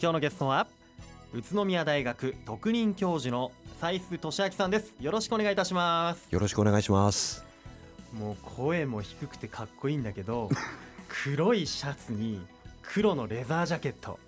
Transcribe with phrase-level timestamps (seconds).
[0.00, 0.66] 今日のゲストは
[1.32, 4.94] 宇都宮大学特任教授の斉須俊明さんです。
[5.00, 6.26] よろしくお願いいたします。
[6.30, 7.44] よろしくお願いします。
[8.12, 10.48] もう声も低くてかっこいいんだけど
[11.24, 12.40] 黒いシャツに
[12.82, 14.18] 黒のレザージャケット。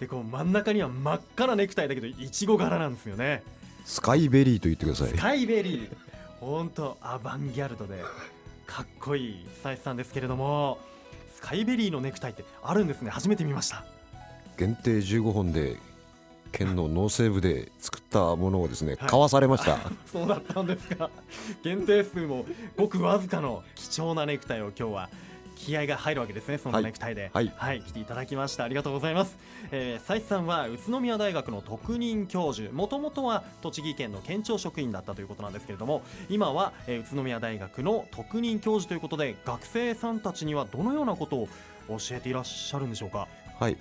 [0.00, 3.42] でこう真ん中には真っ赤なネクタイだけどいちご柄なんですよね。
[3.84, 5.08] スカイベリーと言ってください。
[5.08, 5.96] スカイベリー。
[6.40, 8.02] 本当アバンギャルドで
[8.66, 10.78] かっこいい久石さんですけれども
[11.34, 13.10] スカイベリーのネクタイってあるんですね。
[13.10, 13.84] 初めて見ました
[14.58, 15.76] 限定15本で
[16.50, 19.10] 県の農政部で作ったものをですね、はい。
[19.10, 19.78] 買わされました。
[20.10, 21.10] そうだったんですか。
[21.62, 22.44] 限定数も
[22.76, 25.10] ごくわずかの貴重なネクタイを今日は
[25.56, 27.30] 気合が入るわけですねそのネクタイで。
[27.34, 27.52] はい。
[27.82, 28.64] 来ていただきました。
[28.64, 29.36] ありがとうございます、
[29.70, 32.72] えー、斉須さんは宇都宮大学の特任教授。
[32.74, 41.48] もともとは栃木県の県庁職員だったということなんですけれども今は、えー宇都宮大学の特任教授ということで学生さんたちにはどのようなことを
[41.88, 43.28] 教えていらっしゃるんでしょうか？
[43.60, 43.76] はい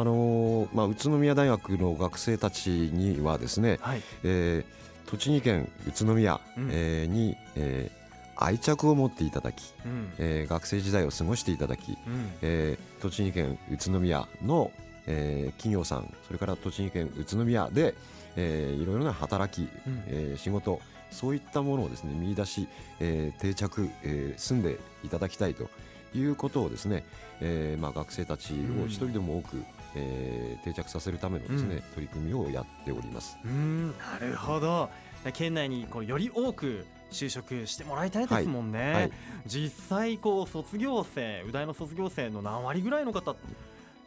[0.00, 4.02] あのーまあ、宇都宮大学の学生たちにはですね、はい。
[4.24, 4.74] えー
[5.06, 6.68] 栃木県宇都宮、うん。
[6.72, 8.04] えーに、えー
[8.36, 10.12] 愛着を持っていただき、うん。
[10.18, 11.96] えー学生時代を過ごしていただき、うん。
[12.42, 14.72] えー栃木県宇都宮の、
[15.06, 17.94] えー企業さんそれから栃木県宇都宮で、
[18.36, 20.02] えーいろいろな働き、うん。
[20.08, 22.66] えー仕事そういったものをですね見出し、
[22.98, 25.68] えー定着、えー住んでいただきたいと
[26.16, 27.04] いうことをですね、
[27.40, 29.62] えーまあ、学生たちを一人でも多く、
[29.94, 31.82] えー定着させるためのですね、うん。
[31.94, 33.36] 取り組みをやっております。
[33.44, 34.88] うーんなるほど。
[35.32, 39.10] 県内にこうより多く就職してもらいたいですもんね、はい。
[39.46, 43.36] 実際こう卒業生宇大の卒業生の何割ぐらいの方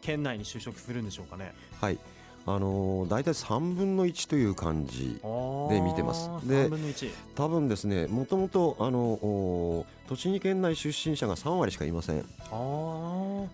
[0.01, 1.53] 県内に就職するんでしょうかね。
[1.79, 1.99] はい
[2.47, 5.19] あのー、大体3分の1という感じ
[5.69, 6.29] で見てます。
[6.47, 12.21] で3分の1多分ですねもともとあのお栃木県内出身者が3割しかいません。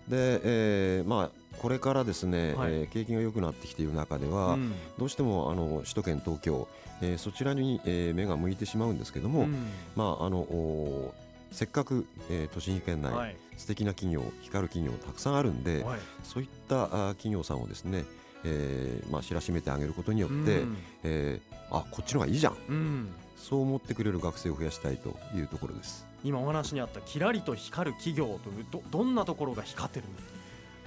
[0.08, 2.72] で、えーまあこれからですね、はい。
[2.72, 4.72] えー景気が良くなってきている中では、うん。
[4.98, 6.68] どうしてもあの首都圏東京、
[7.00, 9.66] えーそちらに、えー目が向いてしまうんですけども、うん。
[9.96, 11.14] まああのお
[11.50, 13.36] せっかく、えー栃木県内、はい。
[13.56, 15.98] 素敵な企業光る企業たくさんあるんで、はい。
[16.22, 18.04] そういったあ企業さんをですね、
[18.44, 20.76] えーまあ、知らしめてあげることによって、うん。
[21.02, 22.56] えーあこっちの方がいいじゃん。
[22.68, 23.08] うん。
[23.36, 26.06] そう思ってくれる学生を増やしたいというところです。
[26.22, 30.34] 今お話にあったキラリと光る企業というどどんなところが光ってるんですか？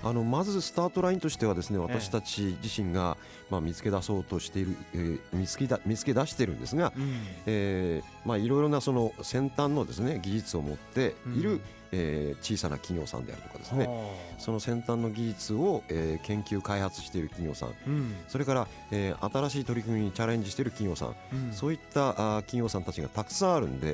[0.09, 1.81] あのまずスタートラインとしてはですねえ。
[1.81, 3.17] 私たち自身が、
[3.49, 7.13] まあ、見つけ出そうとしている、えー見つけだ見つけ出してるんですが、うん。
[7.47, 13.85] えーまあ、いろいろなその先端のですね技術を持っている、うんえー小さな企業さんであるとかですね。
[13.87, 17.69] はその先端の技術を、えー研究開発している企業さん。
[17.69, 18.15] あうん。
[18.27, 21.53] それから、えー新しい取り組みにチャレンジしている企業さん、うん。
[21.53, 23.93] そういったあー企業さんたちがたくさんあるんで,、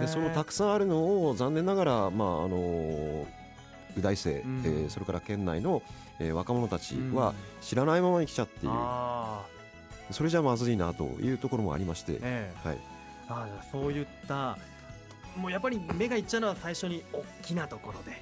[0.00, 3.26] でそのたくさんあるのを残念ながら、まああのー
[3.96, 4.62] 宇大生、うん。
[4.64, 5.82] えーそれから県内の、
[6.18, 7.14] えー若者たちうん。
[7.14, 9.44] は知らないままに来ちゃっている、あ
[10.10, 12.52] それじゃまずいなというところもありまして、え。
[12.64, 12.78] はい、
[13.28, 14.58] あーじゃあそういった
[15.36, 18.20] もうやっぱり目がいっちゃうのは最初に大きなところで。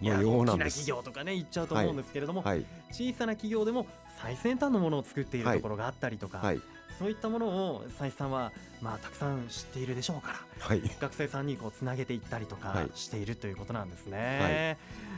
[0.00, 3.86] いやのよう大きな企業とかね言っちゃうと思うんですけれども、はい小さな企業でも
[4.20, 6.60] 最先端のものを作っているはいところがあったりとか、はい
[6.98, 10.82] そういったものを斉須さんはまあたくさん知っているでしょうからはい。
[11.00, 12.90] 学生さんにこうつなげていったりとかはい。
[12.94, 14.76] しているということなんですね。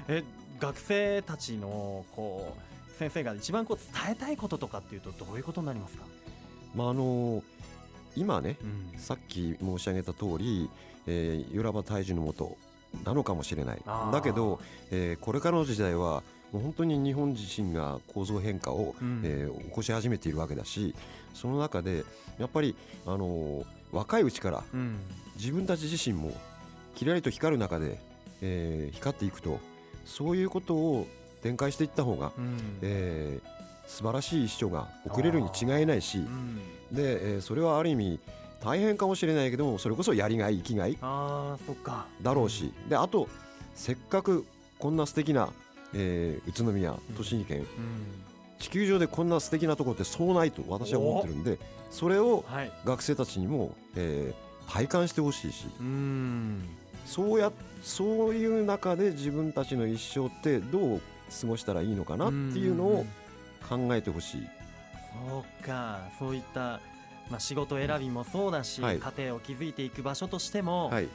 [0.09, 0.23] え
[0.61, 6.05] 学生たちのこう先生が一番こう伝えたいこととかっていうとどういうことになりますか、
[6.75, 7.43] まああのー
[8.17, 8.57] 今ね
[8.95, 8.99] うん。
[8.99, 10.71] さっき申し上げた通り、
[11.07, 12.57] えー、よらば大樹のもと
[13.05, 13.83] なのかもしれない。
[14.13, 14.61] だけど、
[14.91, 16.23] えーこれからの時代は
[16.53, 19.21] もう本当に日本自身が構造変化を、うん。
[19.25, 20.95] えー起こし始めているわけだし
[21.35, 22.05] その中で
[22.39, 22.75] やっぱり、
[23.07, 24.97] あのー若いうちからうん。
[25.37, 26.33] 自分たち自身も
[26.95, 27.99] きらりと光る中で、
[28.43, 29.59] えー光っていくと
[30.05, 31.07] そういうことを
[31.43, 32.57] 展開していった方が、うん。
[32.83, 33.55] えー
[33.87, 36.57] 素晴らしい一生が送れるに違いないしうん。
[36.93, 38.21] で、えーそれはある意味
[38.65, 42.07] 大変かもしれないけどもそれこそやりがい生きがいあーそっか。
[42.23, 43.29] だろうし、であと
[43.75, 44.45] せっかく
[44.79, 45.51] こんな素敵な、
[45.95, 47.67] えー宇都宮栃木県、うん。
[48.59, 51.59] 地球上でこんな素敵なところってそうないと私は思ってるんで
[51.91, 52.73] それをはい。
[52.85, 55.67] 学生たちにも、えー体感してほしいし。
[55.79, 56.63] うん。
[57.05, 57.53] そうや
[57.83, 61.03] そういう中で自分たちの一生ってどう
[61.43, 63.05] 過ごしたらいいのかなっていうのを
[63.69, 64.47] 考えてほしい。
[65.29, 66.01] そうか。
[66.19, 66.81] そういった、
[67.31, 68.99] まあ、仕事選びもそうだし、はい。
[68.99, 71.09] 家庭を築いていく場所としても、はい。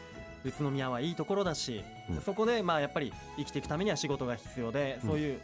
[0.45, 2.21] 宇都宮はいいところだし、うん。
[2.21, 5.09] そこでまあやっぱり生きていくためには仕事が必要で、うん。
[5.09, 5.39] そういう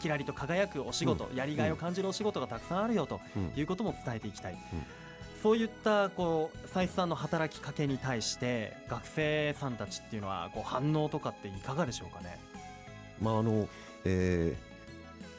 [0.00, 3.52] きらりと輝くお仕事、やりがいを感じるお仕事がたくさんあるよとうん。
[3.56, 4.58] いうことも伝えていきたい、
[5.42, 12.38] そういったこう斉須さんの働きかけに対して学生さんたちっていうのはこう反応とかっていかがでしょうかね？
[13.20, 13.68] まああの
[14.04, 14.67] えー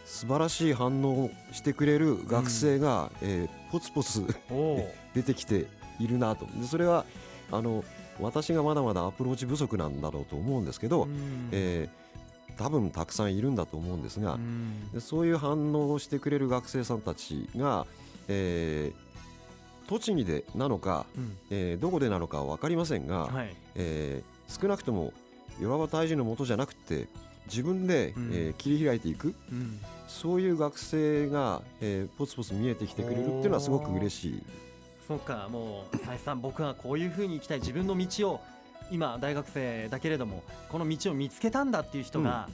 [0.10, 4.26] 素晴らしい反応をしてくれる学生が、えーポツポツ
[5.14, 5.68] 出てきて
[6.00, 6.48] いるなと。
[6.48, 7.06] でそれは
[7.52, 7.84] あの
[8.20, 11.50] 私がまだまだアプローチ不足なんだろうと思うんですけど、うん。
[11.52, 12.00] えー
[12.58, 14.92] 多分たくさんいるんだと思うんですが、うん。
[14.92, 17.86] でそういう反応をしてくれる学生さんたちが、
[18.28, 19.10] えー
[19.88, 21.38] 栃木でなのか、うん。
[21.52, 23.56] えーどこでなのかは分かりませんが、はい。
[23.76, 25.14] えー少なくとも
[25.60, 27.08] 与良場大臣のもとじゃなくて
[27.48, 28.30] 自分で、うん。
[28.34, 29.34] えー切り開いていく。
[29.52, 29.80] うん。
[30.08, 34.44] そういう学生が、えーポツポツ見えてきてくれるっていうのはすごく嬉しい。
[35.08, 37.60] そうかもう再三僕はこういうふうに生きたい。
[37.60, 38.42] 自分の道を
[38.92, 42.48] 今大学生だけれどもこの道を見つけたんだっていう人が、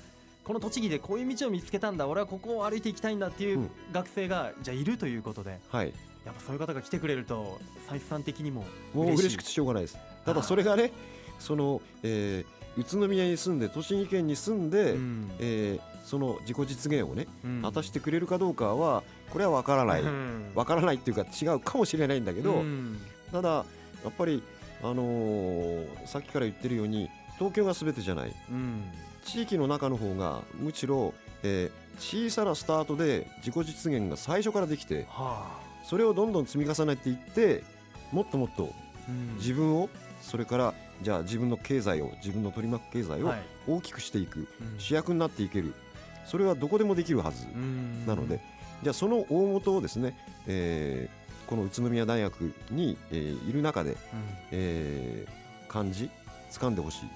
[0.44, 2.08] この栃木でこういう道を見つけたんだ。
[2.08, 3.70] 俺はここを歩いていきたいんだっていううん。
[3.92, 5.94] 学生がじゃあいるということではい、
[6.26, 7.60] やっぱそういう方が来てくれると
[7.90, 9.22] 再三的にももう嬉しい。
[9.22, 9.98] 嬉しくてしょうがないです。
[10.26, 10.92] ただそれがね
[11.40, 15.32] その、えー宇都宮に住んで栃木県に住んで、うん。
[15.40, 17.62] えーその自己実現をねうん。
[17.64, 19.02] 果たしてくれるかどうかは
[19.32, 20.02] これは分からない。
[20.04, 20.52] うん。
[20.54, 23.00] 分からないっていうか違うかもしれないんだけど、うん。
[23.32, 23.64] ただや
[24.10, 24.44] っぱり、
[24.84, 28.36] あのーさっきから言ってるように東京が全てじゃない。
[28.52, 28.84] うん。
[29.24, 31.14] 地域の中の方がむしろ、
[31.44, 35.86] えー小さなスタートで自己実現が最初からできてはあ。
[35.86, 37.64] それをどんどん積み重ねていって
[38.12, 38.74] もっともっと
[39.08, 39.36] うん。
[39.38, 39.90] 自分を
[40.22, 43.42] それからじゃあ自分の経済を自分の取り巻く経済をはい。
[43.68, 44.48] 大きくしていく、うん。
[44.80, 45.74] 主役になっていける。
[46.26, 48.06] それはどこでもできるはずうん。
[48.06, 48.40] なので、
[48.84, 53.98] じゃあその大元をですね、えーこの宇都宮大学に、えーいる中で、うん。
[54.52, 56.10] えー感じ
[56.52, 57.10] 掴んでほしいっ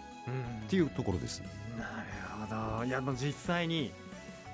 [0.61, 0.67] うん。
[0.67, 1.41] ていうところです。
[1.77, 2.85] なるほど。
[2.85, 3.91] いや実際に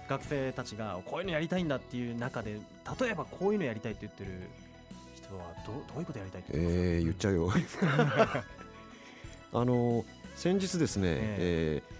[0.07, 2.59] 学生たちがこういうのやりたいんだっていう中で
[3.01, 4.47] 例えばこういうのやりたいって言ってる
[5.15, 6.83] 人はどうどういうことやりたいって言ってますか？
[6.93, 7.51] えー言っちゃうよ
[9.55, 10.03] あの
[10.35, 11.95] 先日ですね、えー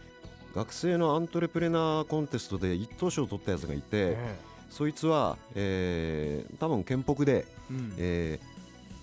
[0.56, 4.36] 学生のアントレプレナーコンテストで一等賞を取ったやつがいて、え
[4.70, 7.94] そいつは、えー多分県北で、えうん。
[7.98, 8.56] えー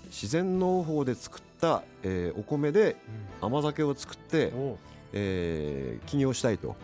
[0.06, 2.96] 自然農法で作った、えーお米で
[3.42, 4.56] 甘酒を作ってう。
[4.56, 4.78] ん、お
[5.12, 6.74] えー起業したいと。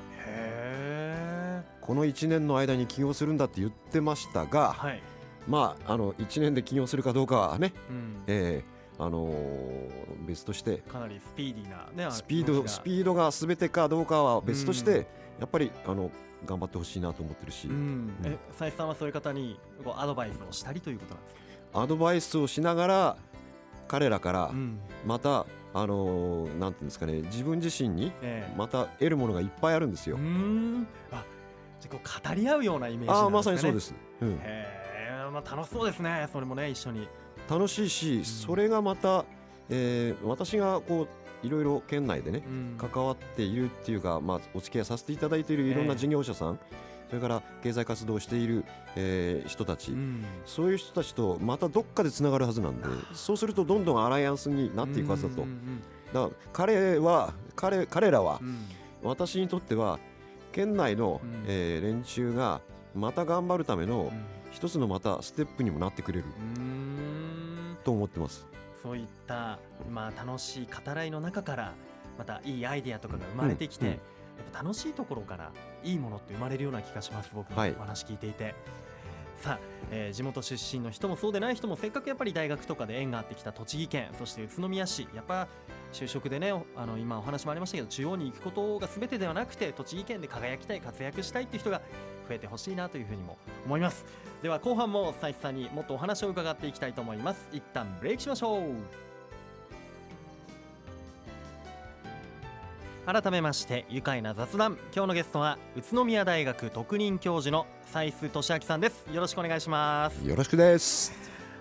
[1.80, 5.00] この1年の間に起業するんだって言ってましたが、はい、
[5.46, 14.96] まああの1年で起業するかどうかはね、うん、えーあのー別としてかなりスピーディーなねスピードスーピードが全てかどうかは別として、うん。
[14.96, 15.06] や
[15.46, 16.10] っぱりあの
[16.44, 23.16] 頑張ってほしいなと思ってるし、うん、え斉さんはそういう方にこうアドバイスをしたりということなんですか、アドバイスをしながら
[23.86, 24.80] 彼らからうん。
[25.06, 28.54] また、あのーなんていうんですかね自分自身にええ。
[28.56, 30.16] また得るものがいっぱいあるんですよ。
[30.16, 30.86] うーん。
[31.10, 31.24] あ
[31.80, 33.12] じゃあこう語り合うようなイメージね。
[33.12, 37.08] ああまさにそうです、うん、へえ、まあ、楽しそうですねそれもね一緒に
[37.48, 39.24] 楽しいし、それがまた、
[39.70, 42.74] えー私がこういろいろ県内でねうん。
[42.78, 46.58] 関わっているっていうか、まあ、お付き合いさせていただいているいろんええな事業者さん、
[47.08, 48.64] それから経済活動をしている、
[48.96, 50.24] えー人たち、うん。
[50.44, 55.48] そういう人たちとまたどっかでつながるはずなんでそうするとどんどんアライアンスになっていくはずだと、だか
[56.12, 58.40] ら彼は彼彼らは
[59.02, 60.00] 私にとっては
[60.52, 61.44] 県内の、うん。
[61.46, 62.60] えー連中が
[62.94, 64.38] また頑張るためのうん。
[64.50, 66.24] 一つのまたステップにもなってくれる
[67.88, 68.46] と思ってます。
[68.82, 69.58] そういった、
[69.90, 71.72] まあ、楽しい語らいの中から
[72.18, 73.98] またいいアイデアとかが生まれてきて、うんうん
[74.38, 75.50] やっぱ楽しいところから
[75.82, 76.80] いいものって生まれるような。
[76.80, 78.54] 気がします僕もお話聞いていて。
[79.40, 79.58] さあ、
[79.90, 81.50] えー地元出身の人もそうでな。
[81.50, 85.48] い人もせっかくやっぱり大学とかで縁があってきた栃木県そして宇都宮市やっぱ
[85.92, 89.44] 就職でねあの今お話もありましたけど中央に行くことが全てではな。
[89.44, 91.80] くて栃木県で輝きたい活躍したいっていう人が
[92.28, 92.88] 増えてほしいな。
[92.88, 94.06] というふうにも思います
[94.42, 97.48] では後半も斉藤さんにもっとお話を伺っていきたいと思います。
[97.52, 98.62] 一旦ブレイクしましょう。
[103.04, 104.78] 改めまして愉快な雑談。
[104.94, 109.06] 今日のゲストは宇都宮大学特任教授の斉須俊明さんです。
[109.12, 110.28] よろしくお願いします。
[110.28, 111.12] よろしくです。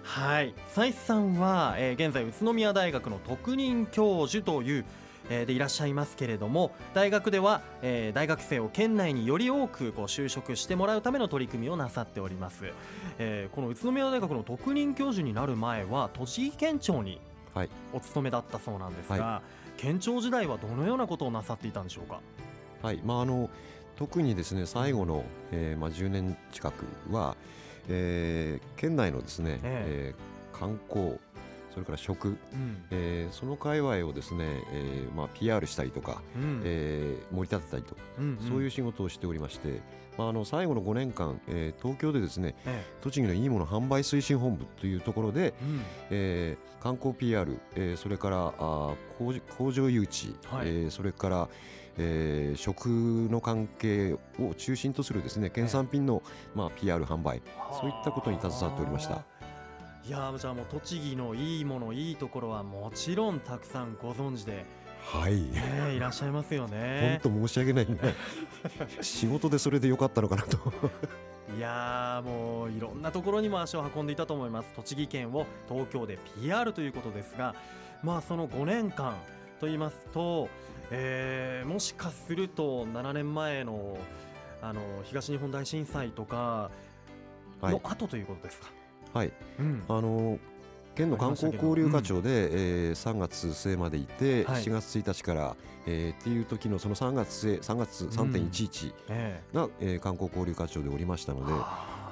[0.03, 0.53] はい。
[0.67, 4.86] 斉須さんは、えー現在宇都宮大学の特任教授という、
[5.29, 12.65] えーでいらっしゃいますけれども大学では、えー大学生を県内により多くこう就職してもらうための取り組みをなさっております、
[13.19, 17.19] えーこの宇都宮大学の特任教授になる前は栃木県庁に
[17.53, 17.69] はい。
[17.93, 19.41] お勤めだったそうなんですが、は
[19.77, 22.19] 県庁時代はどのようなことをなさっていたんでしょうか？
[22.84, 23.01] はい。
[23.03, 23.50] まああの
[23.96, 27.36] 特にですね最後の、えーまあ、10年近くは、
[27.89, 30.13] えー県内のですね、え。
[30.13, 31.19] えー観光
[31.77, 32.84] それから食、うん。
[32.89, 36.62] えーその界隈をですね、えーまあ、PR したりとか、うん。
[36.65, 39.81] えー盛り立てたりとか、うんそういう仕事をしておりまして、
[40.17, 45.81] まあ、あの最後の5年間、えー東京でですねえ栃木のいいもの販売推進本部というところで、えうん。
[46.10, 50.67] えー観光 PR、えーそれからあー工事工場誘致、はい。
[50.67, 51.48] えーそれから、
[52.00, 52.88] えー食
[53.31, 56.24] の関係を中心とするですね県産品の、
[56.55, 57.39] まあ、PR 販売
[57.79, 59.24] そういったことに携わっておりました。
[60.07, 64.65] いやーじゃあもう栃木のいいものいいところはもちろんたくさんご存知で、
[65.01, 65.35] はい。
[65.35, 67.19] ね、いらっしゃいますよ本ね。
[67.21, 67.85] 当申し訳ない。
[67.89, 67.97] ね
[69.01, 70.57] 仕事でそれでよかったのかなと。
[71.57, 74.69] いやーもういろんなところにも足を運んでいたと思います。
[74.75, 77.53] 栃木県を東京で PR ということですが
[78.03, 79.13] まあその5年間
[79.59, 80.47] と言いますと、
[80.91, 83.97] えーもしかすると7年前の
[84.61, 86.69] あの東日本大震災とか
[87.59, 87.71] はい。
[87.73, 88.67] の後ということですか？
[88.67, 88.76] はい
[89.59, 89.83] うん。
[89.88, 90.39] あの
[90.95, 94.63] 県の観光交流課長で、えー3月末までいて、はい。
[94.63, 95.55] 7月1日から、
[95.86, 101.55] えーっていう時のその3月末3月3.11えが、えー観光交流課長でおりましたのでえ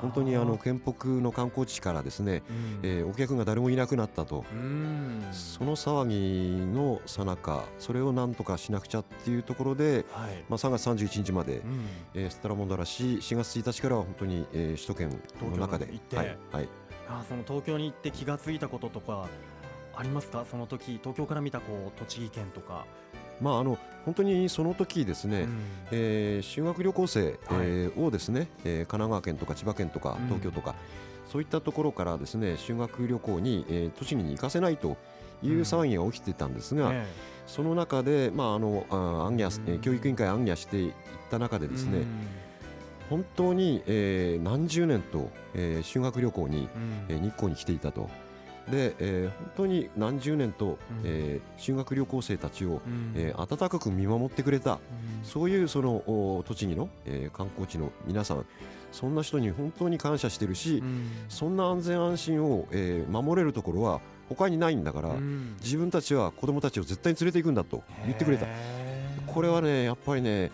[0.01, 2.79] 本当にあの県北の観光地からですね、うん。
[2.83, 4.45] えーお客が誰もいなくなったと。
[4.53, 5.23] うん。
[5.31, 10.43] その騒ぎの最中それをなんとかしなくちゃっていうところで、はい。
[10.47, 11.85] まあ、3月31日まで、うん。
[12.13, 15.09] えースタラモンダラ市4月1日からは本当に、えー首都圏
[15.51, 15.85] の中で
[16.15, 16.37] はい。
[16.51, 16.69] はい
[17.07, 19.27] あその東京に行って気がついたこととか
[19.95, 20.45] ありますか？
[20.49, 22.85] その時東京から見たこう栃木県とか、
[23.39, 25.59] まああの本当にその時ですね、うん。
[25.91, 30.25] えー修学旅行生、えーをですね、えー神奈川県とか千葉県とかうん。
[30.27, 30.75] 東京とか、
[31.31, 34.97] そういったところからですね修学旅行に、えー栃木に行かせないと
[35.41, 37.07] いう騒ぎが起きてたんですが、え
[37.47, 39.77] その中で、まああのあー暗夜えうん。
[39.77, 40.93] ー教育委員会暗夜していっ
[41.29, 42.05] た中でえですね、うん
[43.09, 47.05] 本当に、えー何十年と、えー修学旅行に、うん。
[47.09, 48.09] えー日光に来ていたと。
[48.69, 53.13] で、えー本当に何十年と、えー修学旅行生たちを、うん。
[53.15, 54.73] えー温かく見守ってくれた。
[54.73, 54.79] うん。
[55.23, 58.45] そういうそのお栃木の、えー観光地の皆さん
[58.91, 61.09] そんな人に本当に感謝してるし、うん。
[61.29, 65.55] そんな安全安心を、えー守れるところは他にないんだから、うん。
[65.61, 68.47] 自分たちは子どもたちを絶対に連れて行くんだと言ってくれた。
[69.27, 70.49] これはねやっぱりね、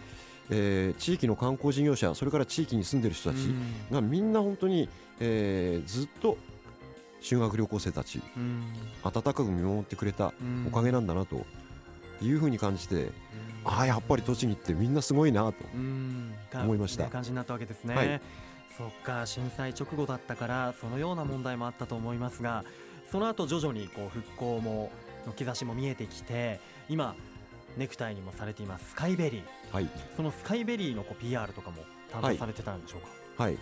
[0.51, 3.74] えー地域の観光事業者それから地域に住んでる人たちうん。
[3.91, 4.88] がみんな本当に、
[5.20, 6.38] えーずっと
[7.22, 8.63] 修学旅行生たちうん。
[9.03, 10.67] 温かく見守ってくれたうん。
[10.67, 11.46] おかげなんだなと
[12.22, 13.10] いうふうに感じて、
[13.65, 15.55] ああやっぱり栃木ってみんなすごいなと
[16.53, 17.05] 思いました。
[17.05, 18.22] ね感じになったわけですね、はい。
[18.77, 22.63] そっか震災直後だったからそのような問題もあったと思いますが
[23.12, 24.91] その後徐々にこう復興も
[25.27, 27.15] の兆しも見えてきて今
[27.77, 29.90] ネクタイにもされていますスカイベリーはい。
[30.16, 33.01] そのスカイベリーのこう PR とかも担当されてたんでしょう
[33.38, 33.58] か、はい。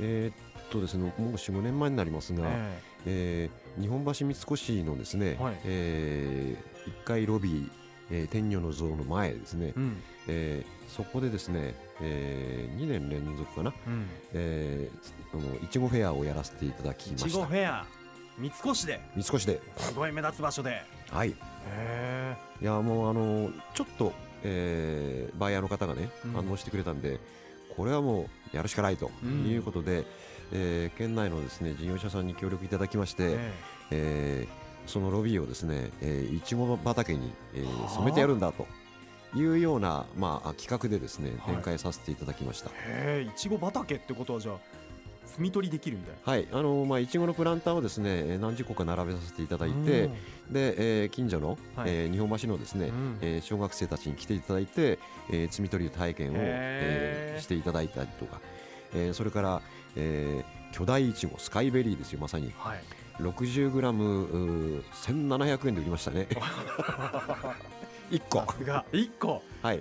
[0.00, 3.50] えーっとですねもう45年前になりますが、ええ。
[3.78, 5.60] ー日本橋三越のですね、はい。
[5.64, 6.56] え
[7.02, 7.70] 1階ロビー、
[8.10, 10.02] えー天女の像の前ですね、えうん。
[10.28, 14.08] えーそこでですね、え2年連続かな、うん。
[14.32, 17.38] えーそのいちごフェアをやらせていただきいちました。
[17.40, 17.86] ごフェア
[18.38, 19.00] 三越で。
[19.16, 19.60] 三越で。
[19.76, 20.82] すごい目立つ場所で。
[21.10, 21.30] はい。
[21.30, 21.34] へ
[21.70, 24.12] えいやもうあのちょっと、
[24.44, 27.18] えーバイヤーの方がねうん反応してくれたんで、
[27.76, 30.04] これはもうやるしかないとうんいうことで、
[30.52, 33.52] えー県内のですね事業者さんに協力いただきまして、え
[33.90, 38.66] えーそのロビーをですね、えーいちご畑に、えーはあ染めてやるんだと
[39.34, 42.70] いうような、まあ、企画でですねはい展開させていただきました。
[43.20, 44.56] いちご畑ってことはじゃあ
[45.26, 50.08] 摘み取りできるんだよはい、あのまあいちごのプランターをですねえー何十個か並べさせていただいて、
[50.50, 51.90] で、えー近所の、はい。
[51.90, 53.18] えー日本橋のですね、うん。
[53.20, 54.98] えー小学生たちに来ていただいて、
[55.30, 58.40] えー摘み取り体験を、えーしていただいたりとか、
[58.94, 59.60] えーそれから、
[59.96, 62.52] えー巨大いちごスカイベリーですよまさに。
[62.58, 62.82] はい。
[63.22, 66.26] 60g1700 円で売りましたね。
[68.10, 68.44] 1個。
[68.64, 68.84] が。
[68.92, 69.40] 一個。
[69.62, 69.80] はい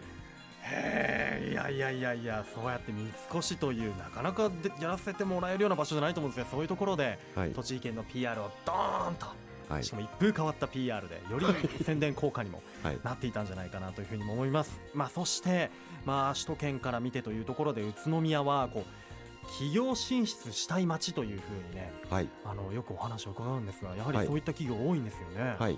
[0.65, 7.51] へえいやいやいやいやそうやって三越というなかなかでやらせてもらえるような場所じゃないと思うんですがそういうところではい。
[7.51, 9.25] 栃木県の PR をドーンと
[9.70, 9.84] はい。
[9.84, 11.46] しかも一風変わった PR でより
[11.84, 13.00] 宣伝効果にも はい。
[13.03, 14.79] なっていたんじゃないかなというふうにも思います。
[14.93, 15.70] まあ、そして、
[16.05, 22.29] まあ、首都圏から見てというところで宇都宮はこう企業進出したい街というふうにねはい。
[22.46, 24.27] あのよくお話を伺うんですがやはりはい。
[24.27, 25.55] そういった企業多いんですよね。
[25.60, 25.77] はい。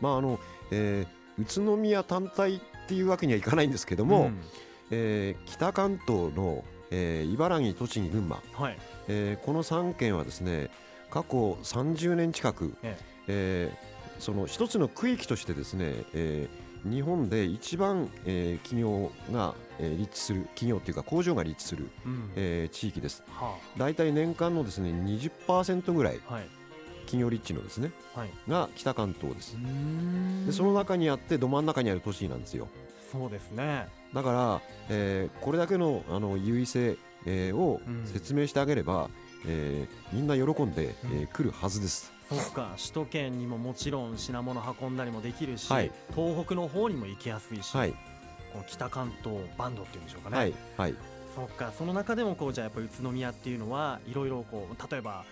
[0.00, 0.38] まああの、
[0.70, 4.40] えー宇都宮単体っていうわけにはいかないんですけども、ん。
[4.90, 8.78] えー北関東の、えー茨城栃木群馬、はい。
[9.08, 10.70] えーこの3県はですね
[11.10, 12.96] 過去30年近く、え
[13.28, 13.72] え。
[13.88, 22.30] ーその一つの区域としてですね、えー日本で一番、えー企業が、えー立地する企業というか工場が立地する、うん。
[22.36, 23.22] えー地域です。
[23.28, 26.46] は大体年間のですね20%ぐらいあはい
[27.02, 29.56] 企業立地のですねはい、が北関東です。
[30.46, 32.68] でその中にあってど真ん中にある都市なんですよ。
[33.10, 33.88] そうですね。
[34.14, 38.06] だから、えーこれだけのあの優位性、えーをうん。
[38.06, 39.10] 説明してあげれば、
[39.46, 42.12] えーみんな喜んで、えーうん来るはずです。
[42.28, 42.74] そうか。
[42.78, 45.90] 首都圏にももちろん品物運んだりもできるし、はい。
[46.14, 47.90] 東北の方にも行きやすいし、はい、
[48.52, 50.54] この北関東バンドっていうんでしょうかね、はい。
[50.78, 50.94] はい。
[51.36, 51.72] そっか。
[51.76, 55.24] その中でもこうじゃあやっぱり宇都宮っていうのはいろいろこう例えば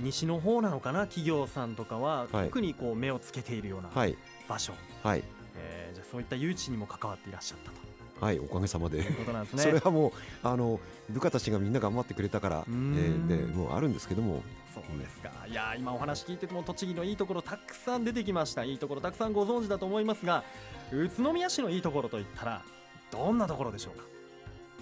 [0.00, 2.46] 西の方なのかな企業さんとかははい。
[2.46, 4.16] 特にこう目をつけているようなはい。
[4.48, 4.72] 場所、
[5.02, 5.22] はい。
[5.56, 7.76] えーじゃあそういった誘致にも関わっていらっしゃったと。
[8.24, 8.98] はいおかげさまで。
[8.98, 9.06] ね。
[9.56, 10.12] それはもう
[10.46, 14.42] あの部下たちがみんな頑張ってくれたから、えうーでもうあるんですけども。
[14.74, 15.30] そうですか。
[15.48, 18.64] いやー今お話聞いてても栃木のいいところたくさん出てきました。
[18.64, 20.44] いいところたくさんご存知だと思いますが
[20.92, 22.62] 宇都宮市のいいところといったら
[23.10, 24.04] どんなところでしょうか？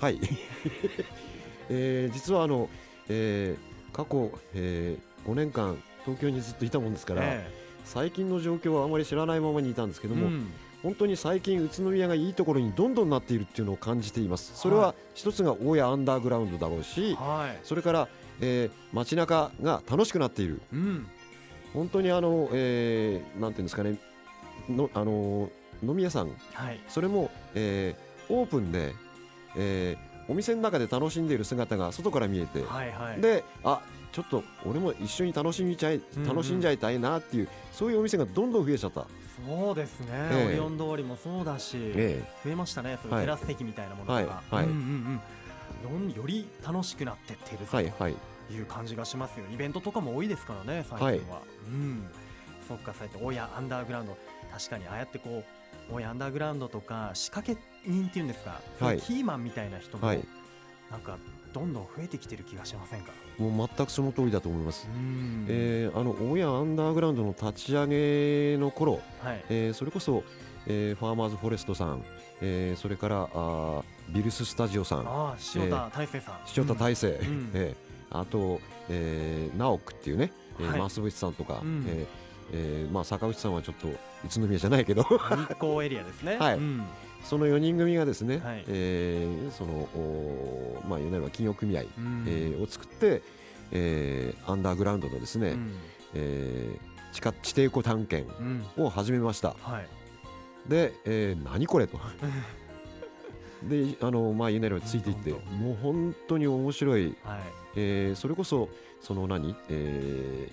[0.07, 0.19] はい、
[1.71, 2.69] えー実はあの、
[3.09, 7.51] えー過去、え5年間東京にずっといたもんですから、え
[7.85, 10.53] 最近の状況はあまり知らないままにいたんですけども、えうん。
[10.83, 14.53] 本当に最近宇都宮がいいところにどんどんなっているっていうのを感じています。
[14.55, 17.59] それはは一つが大谷アンダーグラウンドだろうしはい。
[17.63, 18.09] それから、
[18.41, 20.61] えー街中が楽しくなっている。
[20.73, 21.07] うん。
[21.73, 23.99] 本当にあの、えーなんていうんですかね
[24.69, 25.49] のあの
[25.83, 26.31] 飲み屋さん。
[26.53, 26.81] はい。
[26.89, 28.95] それも、えーオープンで、
[29.57, 33.21] えーお店の中で楽しんでいる姿が外から見えて、はいはい。
[33.21, 33.81] であ
[34.13, 36.29] ちょっと俺も一緒に楽しみちゃいうんうん。
[36.29, 39.07] 楽しんじゃいたいなっていう、そういうお店がどんどん増えちゃった、
[39.45, 40.47] そうですね、ええ。
[40.47, 43.25] オリオン通りもそうだし、え増えましたねそういうはい。
[43.25, 44.65] テラス席みたいなものとか、はいはい。
[44.67, 45.21] うんうん
[46.07, 46.13] うん。
[46.13, 48.09] より楽しくなってってるぞと
[48.53, 49.47] いう感じがしますよ。
[49.53, 51.21] イベントとかも多いですからね最近は、はい。
[51.69, 52.07] うん。
[52.69, 54.17] そっかそうやって親アンダーグラウンド
[54.53, 55.45] 確かにああやってこう
[55.91, 59.01] 親アンダーグラウンドとか仕掛け人っていうんですか、はい。
[59.01, 60.25] キーマンみたいな人も、はい。
[60.91, 61.17] なんか
[61.53, 63.13] どんどん増えてきてる気がしませんか？
[63.39, 64.89] もう全くその通りだと思います。
[64.93, 65.47] うん。
[65.49, 69.45] えーあの大谷アンダーグラウンドの立ち上げの頃、はい。
[69.49, 70.25] えーそれこそ、
[70.67, 72.03] えーファーマーズフォレストさん、
[72.41, 77.13] えーそれからあービルススタジオさん、ああ塩田大成さん、塩田大成、ん。
[77.55, 80.91] えーあと、えー、直樹っていうね、えーはい。
[80.91, 81.85] 増渕さんとか、うん。
[81.89, 82.07] えー
[82.53, 83.89] えーまあ、坂内さんはちょっと
[84.25, 85.03] 宇都宮じゃないけど。
[85.05, 85.19] 日
[85.55, 86.37] 光エリアですね。
[86.41, 86.57] はい。
[86.57, 86.83] うん。
[87.23, 88.65] その4人組がですね、はい。
[88.69, 92.25] えーそのおーまあ、いわゆる企業組合、うん。
[92.27, 93.23] えーを作って、
[93.73, 95.73] えーアンダーグラウンドのですね、うん。
[96.15, 98.65] えー地下地底湖探検うん。
[98.85, 99.55] を始めました。
[99.61, 99.89] はい。
[100.69, 101.99] で、えー何これと。
[103.69, 107.41] であのまあ言うなればついていってもう本当に面白い、はい。
[107.77, 108.69] えーそれこそ
[109.01, 110.49] その何、え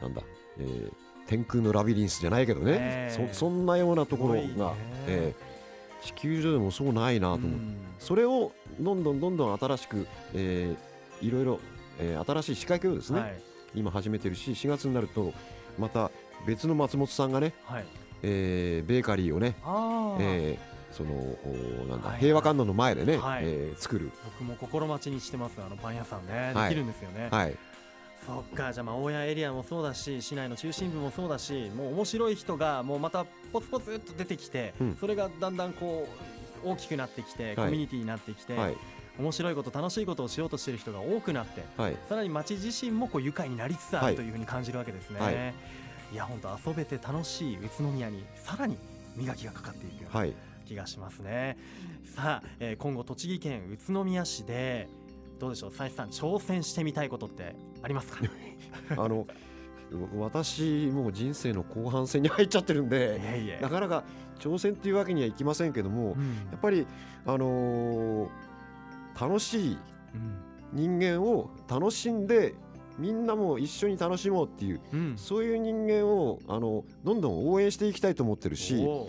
[0.00, 0.22] ーなんだ、
[0.58, 0.92] えー
[1.26, 4.74] 天空のラビリンスじゃないけどね、えーそそんなようなところが、
[5.06, 5.46] えー
[6.04, 7.76] 地球上でもそうないなと思って、うん。
[7.98, 11.60] それをどんどんどんどん新しく、えーいろいろ、
[11.98, 13.40] えー新しい仕掛けをですね、はい。
[13.74, 15.32] 今始めてるし4月になると
[15.78, 16.10] また
[16.46, 17.84] 別の松本さんがね、はい。
[18.22, 19.56] えーベーカリーをね、
[20.20, 23.42] えーそのおなんだ、はい平和観音の前でね、はい。
[23.44, 25.54] えー作る、僕も心待ちにしてます。
[25.58, 26.68] あのパン屋さんね、はい。
[26.68, 27.56] できるんですよね、はい、
[28.24, 34.96] そっかじゃあまあ大谷エリアもそうだし市内の中心部もそうだしもう面白い人がもうまたポツポツっと出てきて、うん。
[34.98, 36.08] それがだんだんこ
[36.64, 38.76] う大きくなってきて、コミュニティになってきて、はい、
[39.18, 44.12] 面白いこと楽しいことをしようとしてる人が多くなってはい、さらに町自身もこう愉快になりつつあはい。
[44.12, 45.34] るというふうに感じるわけですね、はい。
[46.12, 48.76] い、や本当遊べて楽しい宇都宮にさらに
[49.14, 50.34] 磨きがかかっていくようなはい、
[50.66, 51.56] 気がしますね。
[52.04, 54.88] さあ、えー今後栃木県宇都宮市で
[55.38, 55.70] どうでしょう？
[55.70, 58.20] 佐伯さん挑戦してみたいことってありますか？
[58.96, 59.26] あの
[60.18, 64.04] 私もう人生の後半戦に入っちゃってるんいでなかなか
[64.40, 66.34] 挑戦っていうわけにはいきませんけども、うん。
[66.50, 66.86] やっぱり
[67.24, 68.28] あのー
[69.18, 69.78] 楽しい
[70.14, 70.36] うん。
[70.72, 72.54] 人間を楽しんで
[72.98, 75.14] みんなも一緒に楽しもうっていううん。
[75.16, 79.08] そういう人間をあのどんどん応援していきたいと思ってるしお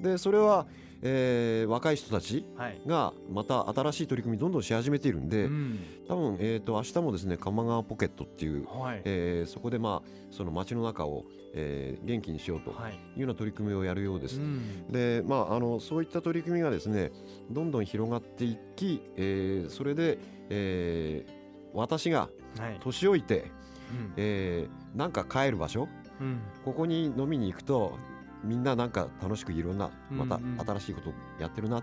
[0.00, 0.66] でそれは、
[1.02, 2.44] えー若い人たち
[2.86, 5.78] がまた新しい取り組みどんどんし始めているんで、うん。
[6.08, 9.02] 多分、えー、と明日もですね鎌川ポケットっていう、はい。
[9.04, 12.94] えーそこでまあその街の中を、えー元気にしようとはい。
[12.94, 14.40] いうような取り組みをやるようです。
[14.40, 14.88] うん。
[14.90, 17.12] でまあ、あのそういった取り組みがですね
[17.50, 20.18] どんどん広がっていき、えーそれで、
[20.50, 21.38] えー
[21.74, 22.78] 私がはい。
[22.80, 23.44] 年老いて、
[23.92, 24.12] うん。
[24.16, 25.86] えーなんか帰る場所
[26.20, 26.40] うん。
[26.64, 27.96] ここに飲みに行くと
[28.44, 30.44] みんななんか楽しくいろんなまたうん。
[30.44, 31.82] うん新しいことをやってるな、うん。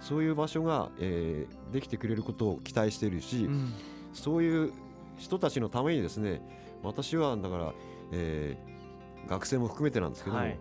[0.00, 3.72] そういう場所が、えーできてくれることを期待しているし、うん。
[4.12, 4.72] そういう
[5.16, 6.42] 人たちのためにですね
[6.82, 7.72] 私はだから、
[8.12, 10.58] えー学生も含めてなんですけども、はい。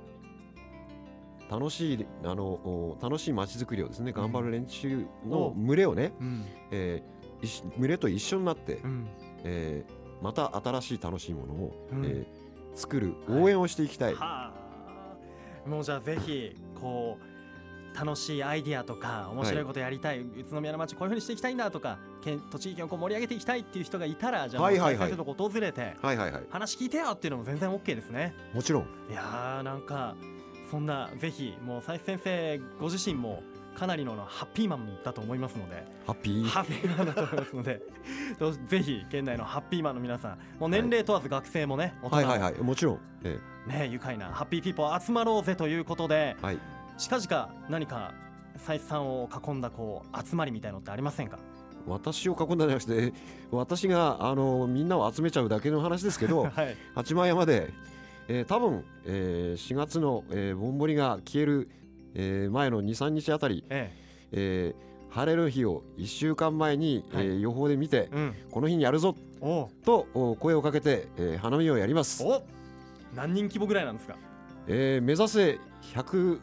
[1.51, 6.45] 楽しいあのお楽しい街づくりをですね頑張る連中の群れをね、うん。
[6.71, 7.13] えー
[7.77, 9.07] 群れと一緒になって、うん。
[9.43, 12.05] えーまた新しい楽しいものを、うん。
[12.05, 12.43] えー
[12.75, 14.53] 作る応援をしていきたい、はあ
[15.65, 17.34] もうじゃあぜひこう
[17.97, 25.10] 楽しいアイディアとか面白いことやりたい、宇都宮の街こういうふうにしていきたいんだとか県栃木県をこう盛り上げていきたいっていう人がいたらじゃあ、はいはいはい。
[25.10, 26.43] 先生のとこ訪れてはいはいはい。
[26.49, 28.34] 話聞いてよっていうのも全然 OK ですね。
[28.54, 28.84] もちろん。
[29.12, 30.15] いやーなんか
[30.71, 33.43] そんなぜひもう佐伯先生ご自身も
[33.78, 35.86] かなりのハッピーマンだと思いますので。
[36.08, 36.43] ハッピー？
[36.45, 37.82] ハッピーマンだと思いますので。
[38.67, 40.39] ぜひ県内のハッピーマンの皆さん。
[40.60, 42.15] もう年齢問わず学生もね、大人も。
[42.15, 42.62] はいはいはい。
[42.62, 46.60] もちろん、えね愉快なハッピーピーポー集まろうぜということでえはい。
[46.97, 48.13] 近々何か
[48.58, 51.39] 斉さんを囲んだこう集まりみたいのってありませんか？
[51.88, 53.13] 私を囲んだんじゃなくて
[53.52, 56.76] 私があのみんなを集めちゃうだけの話ですけど はい。
[56.95, 57.71] 八幡山で、
[58.28, 61.69] えー多分、えー4月の、えーぼんぼりが消える、
[62.13, 63.91] えー前の23日あたり、え
[64.32, 64.76] え。
[64.89, 67.26] ー晴れる日を1週間前に、はい。
[67.26, 68.36] えー予報で見てえうん。
[68.52, 69.15] この日にやるぞ
[69.84, 72.43] とお声をかけて、えー花見をやります、お
[73.15, 74.15] 何人規模ぐらいなんですか？
[74.67, 75.60] えー目指せ
[75.93, 76.39] 150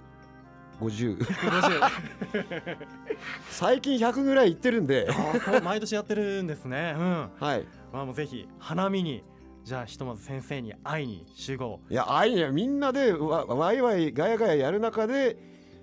[0.80, 1.18] 150
[3.50, 5.09] 最近100ぐらい行ってるんで。
[5.62, 6.94] 毎年やってるんですね。
[6.96, 7.30] うん。
[7.38, 7.66] はい。
[7.92, 9.22] まあもうぜひ花見に
[9.64, 11.80] じゃあひとまず先生に会いに集合。
[11.90, 15.37] いやあいやみんなでわわいわいガヤガヤやる中で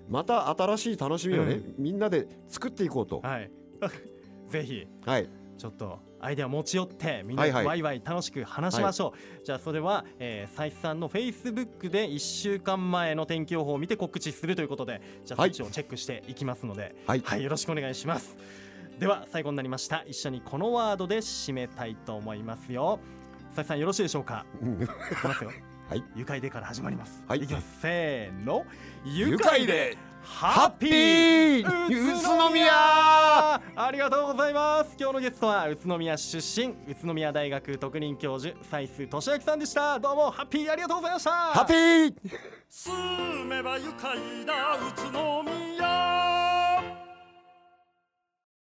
[0.08, 3.20] また新しい楽しみをね、うみんなで作っていこうと。
[3.20, 3.50] はい。
[4.48, 4.86] ぜひ。
[5.04, 5.28] はい。
[5.58, 7.62] ちょっとアイデア持ち寄ってみんなはいはい。
[7.62, 17.20] でワイワイ楽しく話しましょう、じゃあそれは、えー、斉さんのフェイスブックで1週間前の天気予報を見て告知するということでじゃあはいそっちをチェックしていきますので、はい。
[17.24, 18.36] はい、よろしくお願いします。
[18.98, 20.04] では最後になりました。
[20.06, 22.98] 一緒にこのワードで締めたいと思いますよ。
[23.54, 24.44] 斉さんよろしいでしょうか？
[24.60, 24.82] うん。
[24.82, 24.88] いき
[25.24, 25.52] ますよ。
[25.88, 26.04] はい。
[26.16, 27.24] 愉快でから始まります。
[27.26, 27.46] はい。
[27.46, 27.80] きます。
[27.80, 28.66] せーの。
[29.06, 29.96] 愉快で
[30.28, 32.70] ハハッピー宇都宮。
[32.70, 34.94] ありがとうございます。
[34.98, 39.98] 今日のゲストは宇都宮出身宇都宮大学特任教授斉須俊明さんでした。
[39.98, 41.30] どうもハッピーありがとうございました。
[41.30, 42.14] ハッピー。
[42.68, 46.67] 住めば愉快な宇都宮